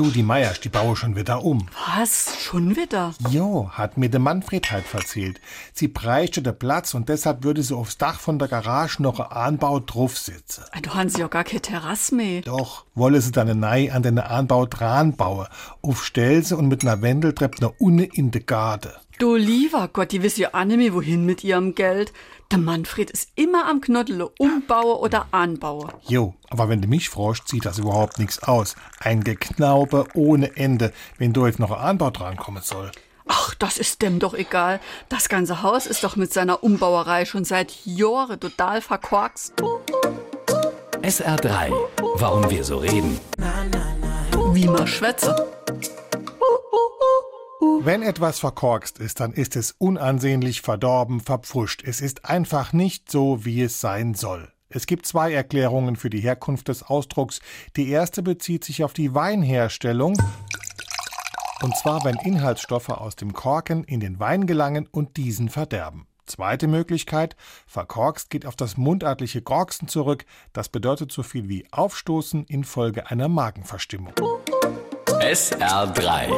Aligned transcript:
Du, 0.00 0.10
die 0.10 0.22
Meiers, 0.22 0.60
die 0.60 0.70
baue 0.70 0.96
schon 0.96 1.14
wieder 1.14 1.44
um. 1.44 1.66
Was? 1.94 2.34
Schon 2.42 2.74
wieder? 2.74 3.12
Jo, 3.28 3.68
hat 3.70 3.98
mir 3.98 4.08
der 4.08 4.18
Manfred 4.18 4.72
halt 4.72 4.86
erzählt. 4.94 5.42
Sie 5.74 5.88
bräuchte 5.88 6.40
den 6.40 6.58
Platz 6.58 6.94
und 6.94 7.10
deshalb 7.10 7.44
würde 7.44 7.62
sie 7.62 7.76
aufs 7.76 7.98
Dach 7.98 8.18
von 8.18 8.38
der 8.38 8.48
Garage 8.48 9.02
noch 9.02 9.20
ein 9.20 9.30
Anbau 9.30 9.78
drauf 9.78 10.16
sitzen. 10.16 10.64
Ah, 10.72 10.80
Du 10.80 10.94
haben 10.94 11.10
sie 11.10 11.20
ja 11.20 11.28
gar 11.28 11.44
keine 11.44 11.60
Terrasse 11.60 12.14
mehr. 12.14 12.40
Doch, 12.40 12.86
wolle 12.94 13.20
sie 13.20 13.30
dann 13.30 13.60
nei 13.60 13.92
an 13.92 14.02
den 14.02 14.18
Anbau 14.18 14.64
dran 14.64 15.16
bauen. 15.16 15.48
Auf 15.82 16.02
Stelze 16.02 16.56
und 16.56 16.68
mit 16.68 16.80
einer 16.80 17.02
Wendeltreppe 17.02 17.60
nach 17.60 17.72
unten 17.76 18.04
in 18.04 18.30
de 18.30 18.42
Garde. 18.42 18.94
Du 19.20 19.36
lieber 19.36 19.86
Gott, 19.92 20.12
die 20.12 20.22
wissen 20.22 20.40
ja 20.40 20.54
auch 20.54 20.64
nicht 20.64 20.78
mehr, 20.78 20.94
wohin 20.94 21.26
mit 21.26 21.44
ihrem 21.44 21.74
Geld. 21.74 22.14
Der 22.50 22.56
Manfred 22.56 23.10
ist 23.10 23.28
immer 23.34 23.68
am 23.68 23.82
Knoddele, 23.82 24.30
umbauen 24.38 24.96
oder 24.96 25.26
anbauen. 25.30 25.92
Jo, 26.08 26.34
aber 26.48 26.70
wenn 26.70 26.80
du 26.80 26.88
mich 26.88 27.10
fragst, 27.10 27.46
sieht 27.46 27.66
das 27.66 27.76
überhaupt 27.76 28.18
nichts 28.18 28.42
aus. 28.42 28.76
Ein 28.98 29.22
Geknaube 29.22 30.06
ohne 30.14 30.56
Ende, 30.56 30.94
wenn 31.18 31.34
du 31.34 31.44
jetzt 31.44 31.58
noch 31.58 31.70
ein 31.70 31.80
Anbau 31.80 32.08
drankommen 32.08 32.62
soll. 32.62 32.92
Ach, 33.28 33.54
das 33.56 33.76
ist 33.76 34.00
dem 34.00 34.20
doch 34.20 34.32
egal. 34.32 34.80
Das 35.10 35.28
ganze 35.28 35.62
Haus 35.62 35.86
ist 35.86 36.02
doch 36.02 36.16
mit 36.16 36.32
seiner 36.32 36.64
Umbauerei 36.64 37.26
schon 37.26 37.44
seit 37.44 37.84
Jahren 37.84 38.40
total 38.40 38.80
verkorkst. 38.80 39.52
SR3. 41.02 41.74
Warum 42.14 42.48
wir 42.48 42.64
so 42.64 42.78
reden. 42.78 43.20
Wie 44.54 44.66
man 44.66 44.86
schwätze. 44.86 45.36
Wenn 47.82 48.02
etwas 48.02 48.38
verkorkst 48.40 48.98
ist, 48.98 49.20
dann 49.20 49.32
ist 49.32 49.56
es 49.56 49.72
unansehnlich, 49.72 50.60
verdorben, 50.60 51.20
verpfuscht. 51.20 51.82
Es 51.82 52.02
ist 52.02 52.26
einfach 52.26 52.74
nicht 52.74 53.10
so, 53.10 53.46
wie 53.46 53.62
es 53.62 53.80
sein 53.80 54.12
soll. 54.12 54.52
Es 54.68 54.84
gibt 54.84 55.06
zwei 55.06 55.32
Erklärungen 55.32 55.96
für 55.96 56.10
die 56.10 56.20
Herkunft 56.20 56.68
des 56.68 56.82
Ausdrucks. 56.82 57.40
Die 57.76 57.88
erste 57.88 58.22
bezieht 58.22 58.64
sich 58.64 58.84
auf 58.84 58.92
die 58.92 59.14
Weinherstellung. 59.14 60.14
Und 61.62 61.74
zwar, 61.74 62.04
wenn 62.04 62.16
Inhaltsstoffe 62.16 62.90
aus 62.90 63.16
dem 63.16 63.32
Korken 63.32 63.84
in 63.84 64.00
den 64.00 64.20
Wein 64.20 64.46
gelangen 64.46 64.86
und 64.86 65.16
diesen 65.16 65.48
verderben. 65.48 66.06
Zweite 66.26 66.68
Möglichkeit, 66.68 67.34
verkorkst 67.66 68.28
geht 68.28 68.44
auf 68.44 68.56
das 68.56 68.76
mundartliche 68.76 69.40
Korksen 69.40 69.88
zurück. 69.88 70.26
Das 70.52 70.68
bedeutet 70.68 71.12
so 71.12 71.22
viel 71.22 71.48
wie 71.48 71.66
aufstoßen 71.72 72.44
infolge 72.44 73.10
einer 73.10 73.28
Magenverstimmung. 73.28 74.12
SR3. 75.06 76.30